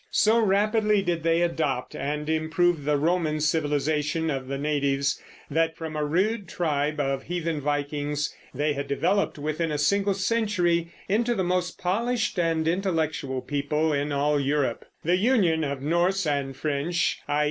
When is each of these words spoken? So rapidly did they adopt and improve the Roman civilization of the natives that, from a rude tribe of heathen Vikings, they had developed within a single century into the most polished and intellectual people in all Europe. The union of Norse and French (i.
So 0.09 0.39
rapidly 0.43 1.03
did 1.03 1.21
they 1.21 1.43
adopt 1.43 1.95
and 1.95 2.27
improve 2.27 2.85
the 2.85 2.97
Roman 2.97 3.39
civilization 3.39 4.31
of 4.31 4.47
the 4.47 4.57
natives 4.57 5.21
that, 5.51 5.77
from 5.77 5.95
a 5.95 6.03
rude 6.03 6.47
tribe 6.49 6.99
of 6.99 7.21
heathen 7.25 7.61
Vikings, 7.61 8.35
they 8.51 8.73
had 8.73 8.87
developed 8.87 9.37
within 9.37 9.71
a 9.71 9.77
single 9.77 10.15
century 10.15 10.91
into 11.07 11.35
the 11.35 11.43
most 11.43 11.77
polished 11.77 12.39
and 12.39 12.67
intellectual 12.67 13.41
people 13.43 13.93
in 13.93 14.11
all 14.11 14.39
Europe. 14.39 14.85
The 15.03 15.17
union 15.17 15.63
of 15.63 15.83
Norse 15.83 16.25
and 16.25 16.57
French 16.57 17.19
(i. 17.27 17.39